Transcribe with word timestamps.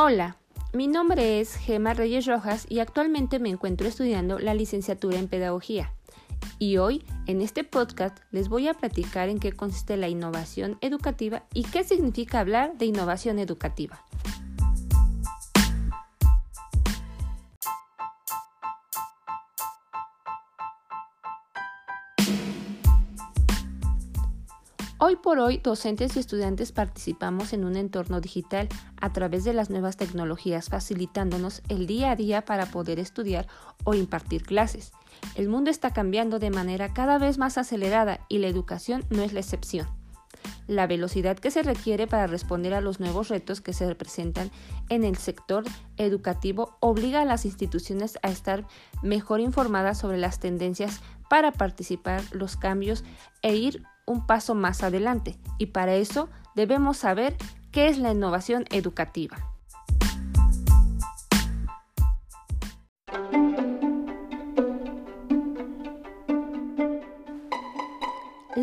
Hola, 0.00 0.36
mi 0.72 0.86
nombre 0.86 1.40
es 1.40 1.56
Gema 1.56 1.92
Reyes 1.92 2.24
Rojas 2.24 2.66
y 2.68 2.78
actualmente 2.78 3.40
me 3.40 3.48
encuentro 3.48 3.88
estudiando 3.88 4.38
la 4.38 4.54
licenciatura 4.54 5.18
en 5.18 5.26
Pedagogía. 5.26 5.92
Y 6.60 6.76
hoy, 6.76 7.04
en 7.26 7.40
este 7.40 7.64
podcast, 7.64 8.16
les 8.30 8.48
voy 8.48 8.68
a 8.68 8.74
platicar 8.74 9.28
en 9.28 9.40
qué 9.40 9.50
consiste 9.50 9.96
la 9.96 10.06
innovación 10.06 10.78
educativa 10.82 11.42
y 11.52 11.64
qué 11.64 11.82
significa 11.82 12.38
hablar 12.38 12.78
de 12.78 12.86
innovación 12.86 13.40
educativa. 13.40 14.04
Hoy 25.00 25.14
por 25.14 25.38
hoy, 25.38 25.58
docentes 25.58 26.16
y 26.16 26.18
estudiantes 26.18 26.72
participamos 26.72 27.52
en 27.52 27.64
un 27.64 27.76
entorno 27.76 28.20
digital 28.20 28.68
a 29.00 29.12
través 29.12 29.44
de 29.44 29.52
las 29.52 29.70
nuevas 29.70 29.96
tecnologías, 29.96 30.70
facilitándonos 30.70 31.62
el 31.68 31.86
día 31.86 32.10
a 32.10 32.16
día 32.16 32.44
para 32.44 32.66
poder 32.66 32.98
estudiar 32.98 33.46
o 33.84 33.94
impartir 33.94 34.42
clases. 34.42 34.90
El 35.36 35.48
mundo 35.48 35.70
está 35.70 35.92
cambiando 35.92 36.40
de 36.40 36.50
manera 36.50 36.92
cada 36.94 37.18
vez 37.18 37.38
más 37.38 37.58
acelerada 37.58 38.18
y 38.28 38.38
la 38.38 38.48
educación 38.48 39.04
no 39.08 39.22
es 39.22 39.32
la 39.32 39.38
excepción. 39.38 39.86
La 40.66 40.88
velocidad 40.88 41.38
que 41.38 41.52
se 41.52 41.62
requiere 41.62 42.08
para 42.08 42.26
responder 42.26 42.74
a 42.74 42.80
los 42.80 42.98
nuevos 42.98 43.28
retos 43.28 43.60
que 43.60 43.72
se 43.72 43.86
representan 43.86 44.50
en 44.88 45.04
el 45.04 45.16
sector 45.16 45.62
educativo 45.96 46.76
obliga 46.80 47.22
a 47.22 47.24
las 47.24 47.44
instituciones 47.44 48.18
a 48.22 48.30
estar 48.30 48.66
mejor 49.04 49.38
informadas 49.38 49.98
sobre 49.98 50.18
las 50.18 50.40
tendencias 50.40 51.00
para 51.30 51.52
participar 51.52 52.20
los 52.32 52.56
cambios 52.56 53.04
e 53.42 53.54
ir 53.54 53.84
un 54.08 54.26
paso 54.26 54.54
más 54.54 54.82
adelante 54.82 55.38
y 55.58 55.66
para 55.66 55.94
eso 55.94 56.28
debemos 56.54 56.96
saber 56.96 57.36
qué 57.70 57.88
es 57.88 57.98
la 57.98 58.10
innovación 58.10 58.64
educativa. 58.70 59.36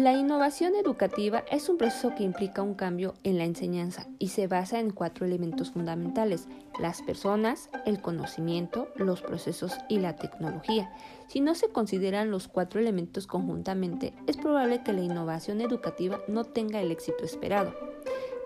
La 0.06 0.14
innovación 0.14 0.76
educativa 0.76 1.44
es 1.50 1.68
un 1.68 1.80
proceso 1.80 2.14
que 2.14 2.22
implica 2.22 2.62
un 2.62 2.76
cambio 2.76 3.16
en 3.24 3.40
la 3.40 3.44
enseñanza 3.44 4.06
y 4.20 4.28
se 4.28 4.46
basa 4.46 4.80
en 4.80 4.92
cuatro 4.92 5.26
elementos 5.26 5.72
fundamentales, 5.72 6.48
las 6.80 7.02
personas, 7.02 7.72
el 7.88 8.00
conocimiento, 8.00 8.88
los 8.98 9.24
procesos 9.24 9.74
y 9.90 9.98
la 9.98 10.16
tecnología. 10.16 10.94
Si 11.28 11.42
no 11.42 11.56
se 11.56 11.70
consideran 11.70 12.30
los 12.30 12.48
cuatro 12.48 12.80
elementos 12.80 13.26
conjuntamente, 13.26 14.14
es 14.28 14.38
probable 14.38 14.84
que 14.84 14.94
la 14.94 15.02
innovación 15.02 15.60
educativa 15.60 16.20
no 16.28 16.44
tenga 16.44 16.82
el 16.82 16.92
éxito 16.92 17.24
esperado. 17.24 17.74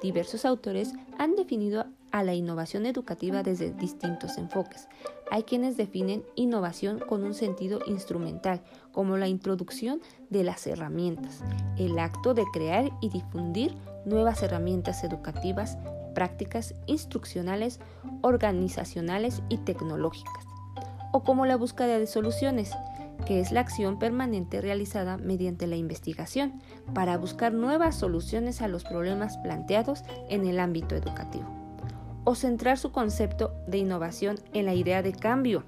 Diversos 0.01 0.45
autores 0.45 0.93
han 1.17 1.35
definido 1.35 1.85
a 2.11 2.23
la 2.23 2.33
innovación 2.33 2.85
educativa 2.85 3.43
desde 3.43 3.71
distintos 3.71 4.37
enfoques. 4.37 4.87
Hay 5.29 5.43
quienes 5.43 5.77
definen 5.77 6.23
innovación 6.35 6.99
con 6.99 7.23
un 7.23 7.33
sentido 7.33 7.79
instrumental, 7.85 8.61
como 8.91 9.17
la 9.17 9.27
introducción 9.27 10.01
de 10.29 10.43
las 10.43 10.65
herramientas, 10.65 11.41
el 11.77 11.99
acto 11.99 12.33
de 12.33 12.45
crear 12.51 12.89
y 13.01 13.09
difundir 13.09 13.75
nuevas 14.05 14.41
herramientas 14.41 15.03
educativas, 15.03 15.77
prácticas, 16.15 16.73
instruccionales, 16.87 17.79
organizacionales 18.21 19.41
y 19.49 19.57
tecnológicas, 19.57 20.45
o 21.11 21.23
como 21.23 21.45
la 21.45 21.57
búsqueda 21.57 21.99
de 21.99 22.07
soluciones, 22.07 22.71
que 23.25 23.39
es 23.39 23.51
la 23.51 23.61
acción 23.61 23.99
permanente 23.99 24.61
realizada 24.61 25.17
mediante 25.17 25.67
la 25.67 25.75
investigación 25.75 26.61
para 26.93 27.17
buscar 27.17 27.53
nuevas 27.53 27.95
soluciones 27.95 28.61
a 28.61 28.67
los 28.67 28.83
problemas 28.83 29.37
planteados 29.37 30.03
en 30.29 30.45
el 30.45 30.59
ámbito 30.59 30.95
educativo, 30.95 31.47
o 32.23 32.35
centrar 32.35 32.77
su 32.77 32.91
concepto 32.91 33.53
de 33.67 33.79
innovación 33.79 34.39
en 34.53 34.65
la 34.65 34.73
idea 34.73 35.01
de 35.01 35.13
cambio. 35.13 35.63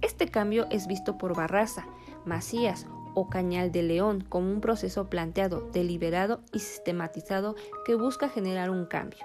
Este 0.00 0.28
cambio 0.28 0.66
es 0.70 0.86
visto 0.86 1.18
por 1.18 1.36
Barraza, 1.36 1.86
Macías 2.24 2.86
o 3.14 3.28
Cañal 3.28 3.72
de 3.72 3.82
León 3.82 4.24
como 4.28 4.50
un 4.50 4.60
proceso 4.60 5.08
planteado, 5.08 5.68
deliberado 5.72 6.40
y 6.52 6.60
sistematizado 6.60 7.54
que 7.84 7.94
busca 7.94 8.28
generar 8.28 8.70
un 8.70 8.86
cambio. 8.86 9.20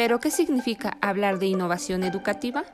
Pero, 0.00 0.18
¿qué 0.18 0.30
significa 0.30 0.96
hablar 1.02 1.38
de 1.38 1.48
innovación 1.48 2.04
educativa? 2.04 2.64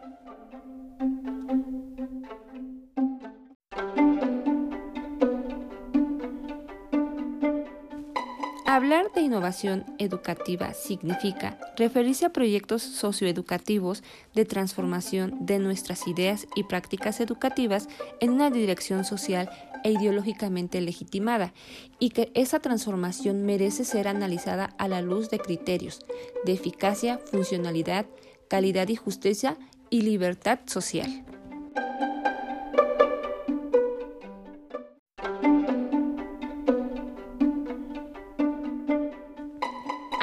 Hablar 8.76 9.10
de 9.14 9.22
innovación 9.22 9.87
educativa 9.97 10.75
significa 10.75 11.59
referirse 11.78 12.26
a 12.26 12.34
proyectos 12.34 12.82
socioeducativos 12.82 14.03
de 14.34 14.44
transformación 14.44 15.47
de 15.47 15.59
nuestras 15.59 16.06
ideas 16.06 16.47
y 16.54 16.64
prácticas 16.64 17.20
educativas 17.20 17.88
en 18.20 18.32
una 18.32 18.50
dirección 18.50 19.06
social 19.06 19.48
e 19.82 19.92
ideológicamente 19.92 20.82
legitimada 20.82 21.54
y 21.98 22.10
que 22.10 22.31
esa 22.34 22.60
transformación 22.60 23.47
merece 23.47 23.86
ser 23.86 24.09
analizada 24.09 24.75
a 24.76 24.88
la 24.88 25.00
luz 25.00 25.31
de 25.31 25.38
criterios 25.38 26.04
de 26.44 26.53
eficacia, 26.53 27.16
funcionalidad, 27.16 28.04
calidad 28.47 28.88
y 28.88 28.97
justicia 28.97 29.56
y 29.88 30.03
libertad 30.03 30.59
social. 30.66 31.25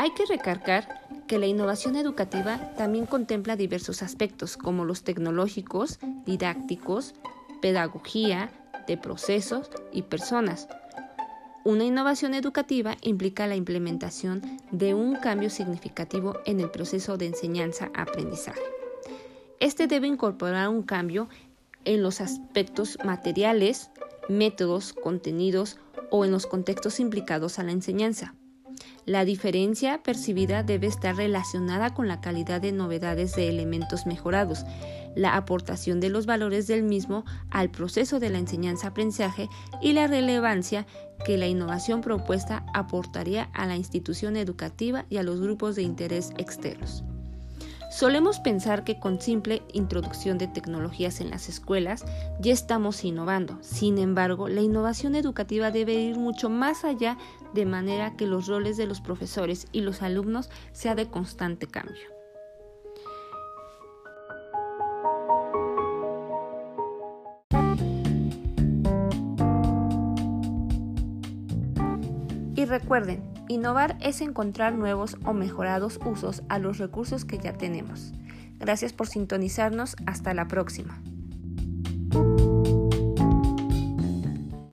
Hay 0.03 0.11
que 0.11 0.25
recargar 0.25 0.99
que 1.27 1.39
la 1.39 1.47
innovación 1.47 1.95
educativa 1.95 2.73
también 2.75 3.05
contempla 3.05 3.55
diversos 3.55 4.03
aspectos 4.03 4.57
como 4.57 4.83
los 4.83 5.05
tecnológicos, 5.05 5.97
didácticos, 6.25 7.13
pedagogía, 7.61 8.51
de 8.85 8.97
procesos 8.97 9.69
y 9.93 10.01
personas. 10.01 10.67
Una 11.63 11.85
innovación 11.85 12.33
educativa 12.33 12.97
implica 13.01 13.47
la 13.47 13.55
implementación 13.55 14.41
de 14.71 14.93
un 14.93 15.15
cambio 15.15 15.49
significativo 15.49 16.37
en 16.45 16.59
el 16.59 16.69
proceso 16.69 17.15
de 17.15 17.27
enseñanza-aprendizaje. 17.27 18.59
Este 19.61 19.87
debe 19.87 20.07
incorporar 20.07 20.67
un 20.67 20.83
cambio 20.83 21.29
en 21.85 22.03
los 22.03 22.19
aspectos 22.19 22.97
materiales, 23.05 23.89
métodos, 24.27 24.91
contenidos 24.91 25.77
o 26.11 26.25
en 26.25 26.31
los 26.31 26.45
contextos 26.45 26.99
implicados 26.99 27.57
a 27.57 27.63
la 27.63 27.71
enseñanza. 27.71 28.35
La 29.05 29.25
diferencia 29.25 30.01
percibida 30.01 30.63
debe 30.63 30.87
estar 30.87 31.15
relacionada 31.17 31.93
con 31.93 32.07
la 32.07 32.21
calidad 32.21 32.61
de 32.61 32.71
novedades 32.71 33.35
de 33.35 33.49
elementos 33.49 34.05
mejorados, 34.05 34.65
la 35.15 35.35
aportación 35.35 35.99
de 35.99 36.09
los 36.09 36.25
valores 36.25 36.67
del 36.67 36.83
mismo 36.83 37.25
al 37.49 37.69
proceso 37.69 38.19
de 38.19 38.29
la 38.29 38.39
enseñanza-aprendizaje 38.39 39.49
y 39.81 39.93
la 39.93 40.07
relevancia 40.07 40.87
que 41.25 41.37
la 41.37 41.47
innovación 41.47 42.01
propuesta 42.01 42.65
aportaría 42.73 43.49
a 43.53 43.65
la 43.65 43.75
institución 43.75 44.37
educativa 44.37 45.05
y 45.09 45.17
a 45.17 45.23
los 45.23 45.41
grupos 45.41 45.75
de 45.75 45.83
interés 45.83 46.31
externos. 46.37 47.03
Solemos 47.93 48.39
pensar 48.39 48.83
que 48.83 48.99
con 48.99 49.21
simple 49.21 49.61
introducción 49.71 50.39
de 50.39 50.47
tecnologías 50.47 51.21
en 51.21 51.29
las 51.29 51.47
escuelas 51.47 52.03
ya 52.39 52.51
estamos 52.51 53.05
innovando. 53.05 53.59
Sin 53.61 53.99
embargo, 53.99 54.47
la 54.47 54.61
innovación 54.61 55.13
educativa 55.13 55.69
debe 55.69 55.93
ir 55.93 56.17
mucho 56.17 56.49
más 56.49 56.85
allá 56.85 57.19
de 57.53 57.67
manera 57.67 58.15
que 58.17 58.25
los 58.25 58.47
roles 58.47 58.77
de 58.77 58.87
los 58.87 58.99
profesores 58.99 59.67
y 59.71 59.81
los 59.81 60.01
alumnos 60.01 60.49
sea 60.71 60.95
de 60.95 61.07
constante 61.07 61.67
cambio. 61.67 62.22
Y 72.63 72.65
recuerden, 72.65 73.21
innovar 73.49 73.97
es 73.99 74.21
encontrar 74.21 74.73
nuevos 74.73 75.17
o 75.25 75.33
mejorados 75.33 75.99
usos 76.05 76.43
a 76.47 76.59
los 76.59 76.77
recursos 76.77 77.25
que 77.25 77.37
ya 77.37 77.51
tenemos. 77.51 78.13
Gracias 78.57 78.93
por 78.93 79.07
sintonizarnos. 79.07 79.97
Hasta 80.05 80.33
la 80.33 80.47
próxima. 80.47 80.97